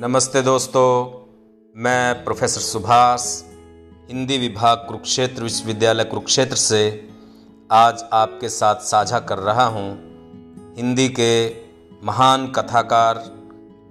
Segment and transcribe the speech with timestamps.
[0.00, 1.10] नमस्ते दोस्तों,
[1.76, 3.42] मैं प्रोफेसर सुभाष,
[4.08, 7.08] हिंदी विभाग कुरुक्षेत्र विश्वविद्यालय कुरुक्षेत्र से
[7.70, 9.90] आज आपके साथ साझा कर रहा हूँ
[10.76, 11.48] हिंदी के
[12.06, 13.22] महान कथाकार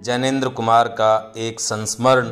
[0.01, 2.31] जैनेन्द्र कुमार का एक संस्मरण,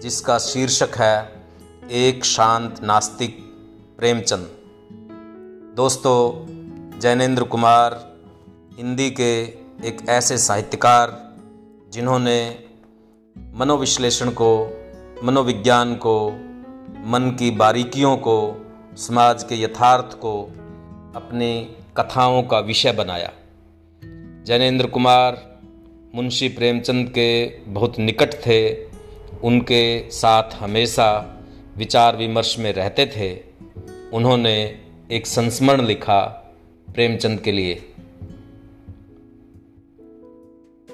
[0.00, 1.42] जिसका शीर्षक है,
[1.90, 3.38] एक शांत नास्तिक
[3.98, 4.50] प्रेमचंद।
[5.76, 6.46] दोस्तों
[6.98, 8.16] जैनेन्द्र कुमार
[8.78, 9.42] हिंदी के
[9.88, 11.34] एक ऐसे साहित्यकार,
[11.92, 12.67] जिन्होंने
[13.54, 14.80] मनोविश्लेषण को,
[15.24, 16.30] मनोविज्ञान को,
[17.06, 20.42] मन की बारीकियों को, समाज के यथार्थ को,
[21.16, 23.32] अपनी कथाओं का विषय बनाया।
[24.46, 25.58] जैनेन्द्र कुमार,
[26.14, 28.84] मुंशी प्रेमचंद के बहुत निकट थे।
[29.44, 31.38] उनके साथ हमेशा
[31.76, 33.40] विचार विमर्श में रहते थे।
[34.12, 36.20] उन्होंने एक संस्मरण लिखा
[36.94, 37.94] प्रेमचंद के लिए।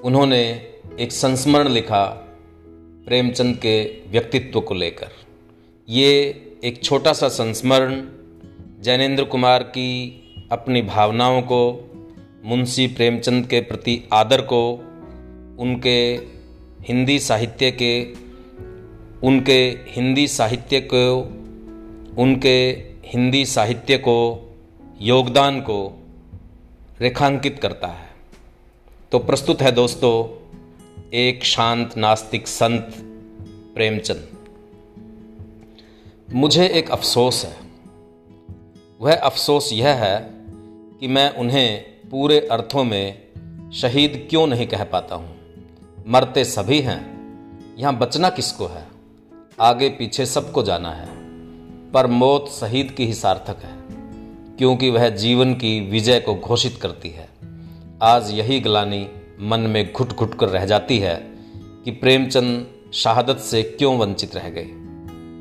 [0.05, 0.67] उन्होंने
[1.01, 2.24] एक संस्मरण लिखा
[3.07, 5.09] प्रेमचंद के व्यक्तित्व को लेकर।
[5.89, 8.07] ये एक छोटा सा संस्मरण
[8.81, 10.21] जैनेन्द्र कुमार की
[10.53, 11.91] अपनी भावनाओं को,
[12.45, 14.73] मुंशी प्रेमचंद के प्रति आदर को,
[15.59, 16.15] उनके
[16.89, 18.13] हिंदी साहित्य के,
[19.27, 21.21] उनके हिंदी साहित्य को,
[22.23, 22.71] उनके
[23.05, 24.51] हिंदी साहित्य को
[25.01, 26.07] योगदान को
[27.01, 28.09] रेखांकित करता है।
[29.13, 30.44] तो प्रस्तुत है दोस्तों
[31.15, 32.95] एक शांत नास्तिक संत
[33.75, 34.29] प्रेमचंद।
[36.35, 37.57] मुझे एक अफसोस है।
[39.01, 40.31] वह अफसोस यह है
[41.01, 43.23] कि मैं उन्हें पूरे अर्थों में
[43.73, 45.37] शहीद क्यों नहीं कह पाता हूँ?
[46.09, 47.01] मरते सभी हैं।
[47.79, 48.87] यहाँ बचना किसको है?
[49.61, 51.09] आगे पीछे सबको जाना है।
[51.93, 53.79] पर मौत शहीद की ही सार्थक है,
[54.57, 57.29] क्योंकि वह जीवन की विजय को घोषित करती है।
[58.03, 59.09] आज यही ग्लानी
[59.41, 61.17] मन में घुट घुट कर रह जाती है
[61.85, 64.65] कि प्रेमचंद शहादत से क्यों वंचित रह गए।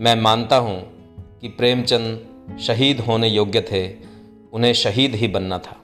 [0.04, 0.94] मैं मानता हूँ
[1.42, 2.28] कि प्रेमचंद
[2.60, 3.96] शहीद होने योग्य थे,
[4.54, 5.82] उन्हें शहीद ही बनना था।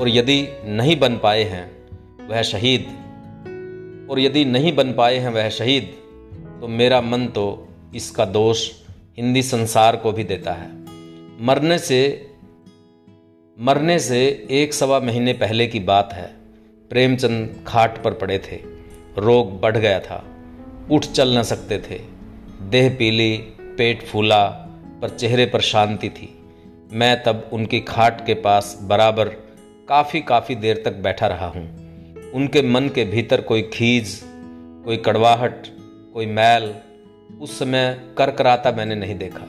[0.00, 1.88] और यदि नहीं बन पाए हैं,
[2.28, 2.86] वह शहीद।
[4.10, 5.94] और यदि नहीं बन पाए हैं वह शहीद
[6.60, 8.72] तो मेरा मन तो इसका दोष
[9.18, 10.70] हिंदी संसार को भी देता है।
[11.40, 12.30] मरने से
[13.60, 16.37] मरने से एक सवा महीने पहले की बात है।
[16.90, 18.60] प्रेमचंद खाट पर पड़े थे।
[19.18, 20.24] रोग बढ़ गया था।
[20.90, 22.00] उठ चल न सकते थे।
[22.62, 24.46] देह पीली, पेट फूला,
[25.02, 26.42] पर चेहरे पर शांति थी।
[26.92, 29.28] मैं तब उनकी खाट के पास बराबर
[29.88, 31.88] काफ़ी काफ़ी देर तक बैठा रहा हूँ।
[32.32, 34.20] उनके मन के भीतर कोई खीज,
[34.84, 35.66] कोई कड़वाहट,
[36.14, 36.74] कोई मैल,
[37.40, 39.46] उस समय कर कराता मैंने नहीं देखा।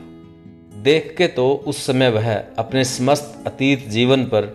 [0.82, 4.46] देख के तो उस समय वह अपने समस्त अतीत जीवन पर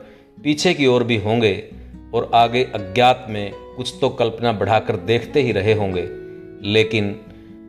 [0.44, 1.83] पीछे की ओर भी होंगे
[2.14, 6.08] और आगे अज्ञात में कुछ तो कल्पना बढ़ाकर देखते ही रहे होंगे।
[6.68, 7.20] लेकिन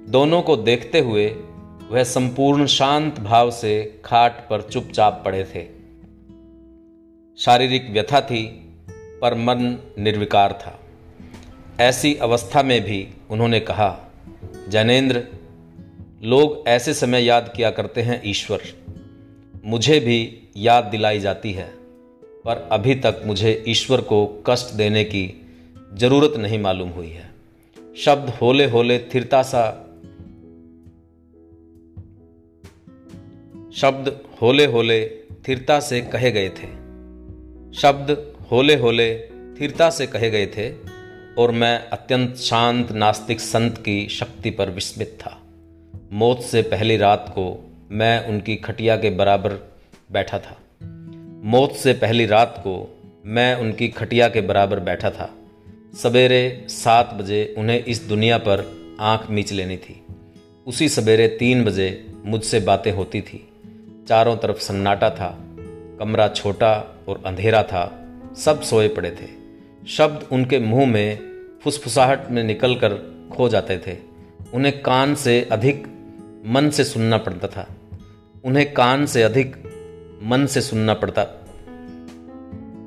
[0.09, 1.27] दोनों को देखते हुए
[1.89, 5.65] वह संपूर्ण शांत भाव से खाट पर चुपचाप पड़े थे।
[7.37, 8.45] शारीरिक व्यथा थी,
[9.21, 10.79] पर मन निर्विकार था।
[11.83, 13.99] ऐसी अवस्था में भी उन्होंने कहा
[14.69, 15.23] जैनेन्द्र
[16.23, 18.61] लोग ऐसे समय याद किया करते हैं, ईश्वर।
[19.65, 21.84] मुझे भी याद दिलाई जाती है।
[22.45, 25.41] पर अभी तक मुझे ईश्वर को कष्ट देने की
[25.93, 27.29] ज़रूरत नहीं मालूम हुई है।
[27.97, 29.81] शब्द होले होले थिरता सा
[33.75, 35.09] शब्द होले होले
[35.47, 36.67] थिरता से कहे गए थे।
[37.73, 39.27] शब्द होले होले
[39.61, 40.71] थिरता से कहे गए थे
[41.37, 45.41] और मैं अत्यंत शांत, नास्तिक संत की शक्ति पर विस्मित था।
[46.11, 49.53] मौत से पहली रात को मैं उनकी खटिया के बराबर
[50.11, 50.57] बैठा था।
[51.45, 55.33] मौत से पहली रात को मैं उनकी खटिया के बराबर बैठा था।
[56.03, 60.05] सवेरे सात बजे उन्हें इस दुनिया पर आँख मीच लेनी थी।
[60.67, 63.49] उसी सवेरे तीन बजे मुझसे बातें होती थी।
[64.07, 65.39] चारों तरफ़ सन्नाटा था,
[65.99, 68.05] कमरा छोटा और अंधेरा था,
[68.37, 69.27] सब सोए पड़े थे।
[69.87, 71.19] शब्द उनके मुँह में
[71.63, 72.93] फुसफुसाहट में निकलकर
[73.31, 73.97] खो जाते थे।
[74.53, 75.87] उन्हें कान से अधिक
[76.45, 77.67] मन से सुनना पड़ता था।
[78.45, 79.55] उन्हें कान से अधिक
[80.23, 81.25] मन से सुनना पड़ता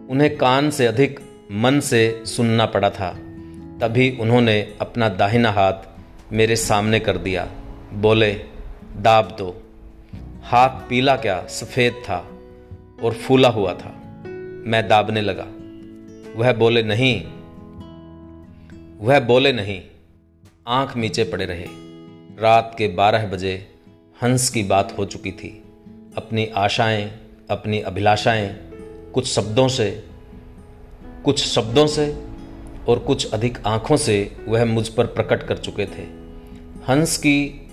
[0.08, 1.20] उन्हें कान से अधिक,
[1.52, 3.10] मन से सुनना पड़ा था।
[3.80, 5.72] तभी उन्होंने अपना दाहिना हाथ
[6.32, 7.50] मेरे सामने कर दिया।
[7.92, 8.32] बोले,
[8.96, 9.62] दाब दो।
[10.42, 12.16] हाथ पीला क्या, सफ़ेद था
[13.02, 14.22] और फूला हुआ था।
[14.66, 15.46] मैं दाबने लगा।
[16.36, 17.24] वह बोले, नहीं।
[19.00, 19.82] वह बोले, नहीं।
[20.68, 21.66] आँख नीचे पड़े रहे।
[22.42, 23.66] रात के बारह बजे
[24.22, 25.62] हंस की बात हो चुकी थी।
[26.16, 27.12] अपनी आशाएँ,
[27.50, 28.67] अपनी अभिलाषाएँ
[29.14, 30.04] कुछ शब्दों से,
[31.24, 32.22] कुछ शब्दों से
[32.88, 36.02] और कुछ अधिक आँखों से वह मुझ पर प्रकट कर चुके थे।
[36.88, 37.68] हंस की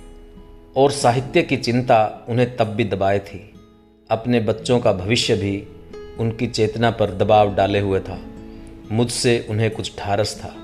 [0.77, 3.53] और साहित्य की चिंता उन्हें तब भी दबाए थी।
[4.11, 5.67] अपने बच्चों का भविष्य भी
[6.19, 8.19] उनकी चेतना पर दबाव डाले हुए था।
[8.91, 10.55] मुझसे उन्हें कुछ ढारस था।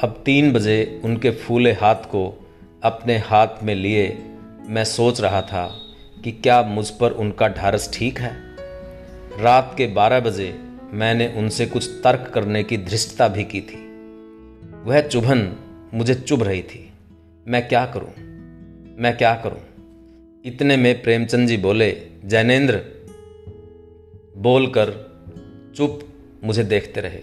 [0.00, 2.46] अब तीन बजे उनके फूले हाथ को
[2.82, 4.22] अपने हाथ में लिए
[4.66, 5.80] मैं सोच रहा था
[6.24, 8.53] कि क्या मुझ पर उनका ढारस ठीक है?
[9.38, 10.60] रात के बारह बजे
[10.92, 13.76] मैंने उनसे कुछ तर्क करने की धृष्टता भी की थी।
[14.90, 15.56] वह चुभन
[15.94, 16.92] मुझे चुभ रही थी।
[17.48, 18.10] मैं क्या करूँ?
[18.98, 19.60] मैं क्या करूँ?
[20.44, 22.82] इतने में प्रेमचंद जी बोले, जैनेन्द्र,
[24.36, 24.90] बोलकर
[25.76, 26.08] चुप
[26.44, 27.22] मुझे देखते रहे।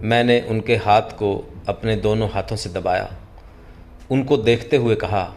[0.00, 3.16] मैंने उनके हाथ को अपने दोनों हाथों से दबाया।
[4.10, 5.34] उनको देखते हुए कहा,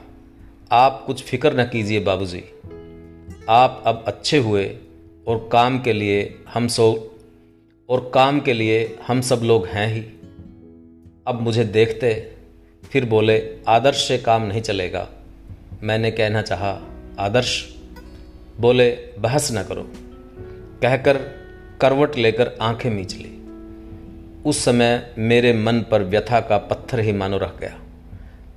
[0.72, 2.44] आप कुछ फ़िक्र न कीजिए बाबूजी।
[3.50, 4.78] आप अब अच्छे हुए
[5.28, 7.16] और काम के लिए हम सो,
[7.90, 10.02] और काम के लिए हम सब लोग हैं ही।
[11.28, 12.32] अब मुझे देखते,
[12.92, 15.10] फिर बोले, आदर्श से काम नहीं चलेगा।
[15.84, 16.82] मैंने कहना चाहा,
[17.20, 17.76] आदर्श,
[18.60, 19.92] बोले, बहस न करो।
[20.82, 21.18] कहकर
[21.82, 23.32] करवट लेकर आँखें मीच ली।
[24.46, 27.80] उस समय मेरे मन पर व्यथा का पत्थर ही मानो रह गया।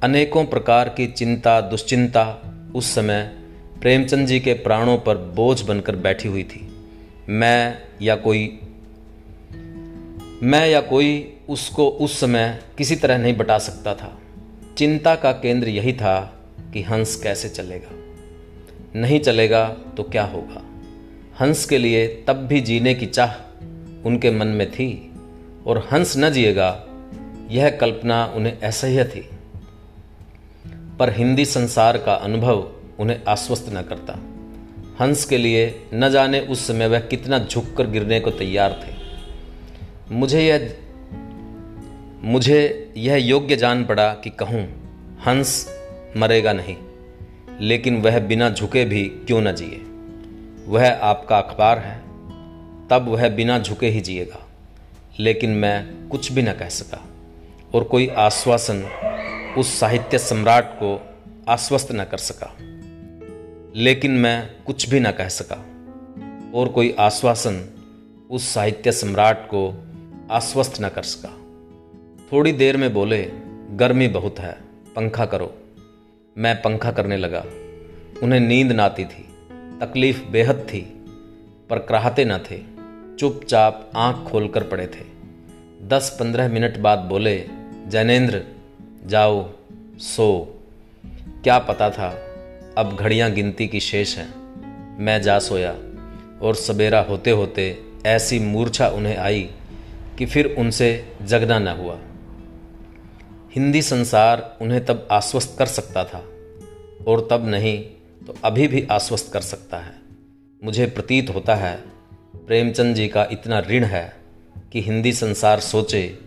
[0.02, 3.47] अनेकों प्रकार की चिंता, दुश्चिंता उस समय
[3.80, 6.88] प्रेमचंद जी के प्राणों पर बोझ बनकर बैठी हुई थी।
[7.28, 8.60] मैं या कोई,
[10.42, 14.18] मैं या कोई उसको उस समय किसी तरह नहीं बटा सकता था।
[14.78, 17.90] चिंता का केंद्र यही था कि हंस कैसे चलेगा।
[19.00, 20.64] नहीं चलेगा तो क्या होगा?
[21.40, 23.64] हंस के लिए तब भी जीने की चाह
[24.06, 25.12] उनके मन में थी,
[25.66, 26.84] और हंस न जिएगा,
[27.50, 29.30] यह कल्पना उन्हें असह्य थी।
[30.98, 34.18] पर हिंदी संसार का अनुभव उन्हें आश्वस्त न करता।
[35.00, 38.96] हंस के लिए न जाने उस समय वह कितना झुककर गिरने को तैयार थे।
[40.14, 40.76] मुझे यह
[42.24, 44.62] मुझे यह योग्य जान पड़ा कि कहूँ,
[45.26, 45.68] हंस
[46.16, 46.76] मरेगा नहीं,
[47.60, 49.80] लेकिन वह बिना झुके भी क्यों न जिए?
[50.66, 51.98] वह आपका अखबार है,
[52.88, 54.46] तब वह बिना झुके ही जिएगा,
[55.20, 57.04] लेकिन मैं कुछ भी न कह सका,
[57.74, 58.84] और कोई आश्वासन
[59.58, 61.00] उस साहित्य सम्राट को
[61.48, 62.54] आश्वस्त न कर सका।
[63.76, 65.64] लेकिन मैं कुछ भी न कह सका।
[66.54, 67.68] और कोई आश्वासन
[68.30, 69.84] उस साहित्य सम्राट को
[70.30, 71.28] आश्वस्त न कर सका।
[72.32, 73.30] थोड़ी देर में बोले,
[73.70, 74.58] गर्मी बहुत है,
[74.96, 75.54] पंखा करो।
[76.38, 77.44] मैं पंखा करने लगा।
[78.22, 81.04] उन्हें नींद न आती थी। तकलीफ़ बेहद थी,
[81.70, 82.78] पर कराहते न थे।
[83.16, 85.04] चुपचाप आँख खोलकर पड़े थे।
[85.86, 87.48] दस पंद्रह मिनट बाद बोले
[87.86, 88.44] जैनेन्द्र
[89.06, 89.50] जाओ,
[89.98, 90.60] सो।
[91.44, 92.24] क्या पता था
[92.78, 95.70] अब घड़ियाँ गिनती की शेष हैं। मैं जा सोया
[96.42, 99.50] और सवेरा होते होते ऐसी मूर्छा उन्हें आई
[100.18, 101.98] कि फिर उनसे जगना न हुआ।
[103.54, 106.24] हिंदी संसार उन्हें तब आश्वस्त कर सकता था
[107.08, 107.78] और तब नहीं
[108.26, 109.94] तो अभी भी आश्वस्त कर सकता है।
[110.64, 111.76] मुझे प्रतीत होता है,
[112.36, 114.16] प्रेमचंद जी का इतना ऋण है
[114.72, 116.18] कि हिंदी संसार सोचे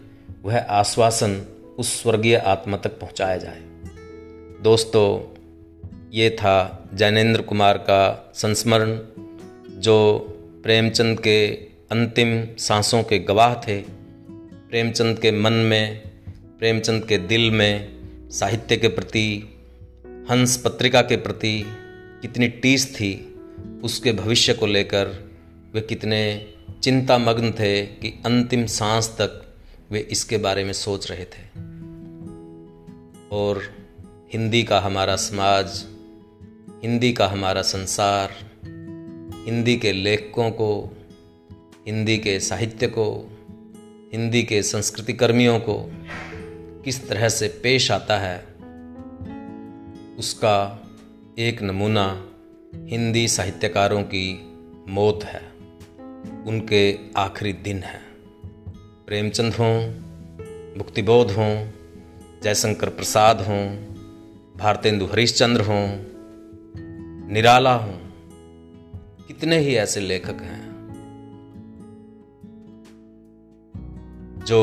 [0.43, 1.41] वह आश्वासन
[1.79, 3.61] उस स्वर्गीय आत्मा तक पहुँचाया जाए।
[4.61, 5.37] दोस्तों
[6.13, 8.99] ये था जैनेन्द्र कुमार का संस्मरण,
[9.79, 10.19] जो
[10.63, 11.47] प्रेमचंद के
[11.91, 13.81] अंतिम सांसों के गवाह थे।
[14.69, 16.01] प्रेमचंद के मन में,
[16.59, 17.99] प्रेमचंद के दिल में
[18.31, 19.57] साहित्य के प्रति,
[20.31, 21.65] हंस पत्रिका के प्रति
[22.21, 23.35] कितनी टीस थी,
[23.83, 25.31] उसके भविष्य को लेकर
[25.73, 26.53] वे कितने
[26.83, 29.53] चिंतामग्न थे कि अंतिम सांस तक
[29.91, 31.59] वे इसके बारे में सोच रहे थे।
[33.31, 33.61] और
[34.33, 35.90] हिंदी का हमारा समाज
[36.83, 38.29] हिंदी का हमारा संसार,
[39.45, 40.97] हिंदी के लेखकों को,
[41.87, 43.37] हिंदी के साहित्य को,
[44.13, 45.91] हिंदी के संस्कृति कर्मियों को
[46.85, 48.37] किस तरह से पेश आता है,
[50.19, 50.87] उसका
[51.39, 52.29] एक नमूना
[52.75, 54.53] हिंदी साहित्यकारों की
[54.87, 55.41] मौत है,
[56.47, 58.01] उनके आखिरी दिन है।
[59.07, 59.89] प्रेमचंद हों
[60.77, 61.67] मुक्तिबोध हों,
[62.43, 63.75] जयशंकर प्रसाद हों,
[64.57, 66.10] भारतेंदु हरिश्चंद्र हों
[67.31, 67.93] निराला हूँ।
[69.27, 70.63] कितने ही ऐसे लेखक हैं
[74.47, 74.59] जो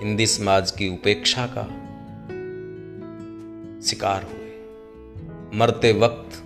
[0.00, 1.64] हिंदी समाज की उपेक्षा का
[3.88, 6.36] शिकार हुए। मरते वक्त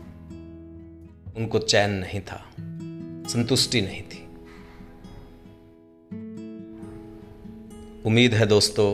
[1.37, 2.43] उनको चैन नहीं था,
[3.29, 4.27] संतुष्टि नहीं थी।
[8.07, 8.93] उम्मीद है दोस्तों,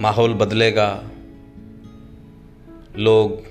[0.00, 1.10] माहौल बदलेगा
[2.98, 3.42] लोग,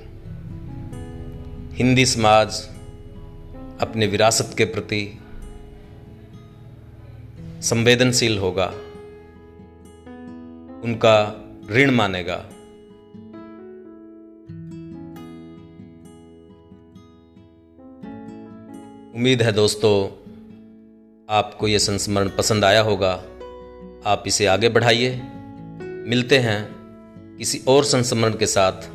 [1.73, 2.63] हिंदी समाज
[3.81, 5.19] अपने विरासत के प्रति
[7.61, 8.65] संवेदनशील होगा,
[10.83, 12.35] उनका ऋण मानेगा।
[19.15, 20.07] उम्मीद है दोस्तों,
[21.29, 23.23] आपको ये संस्मरण पसंद आया होगा।
[24.05, 25.21] आप इसे आगे बढ़ाइए।
[25.81, 26.75] मिलते हैं
[27.37, 28.94] किसी और संस्मरण के साथ।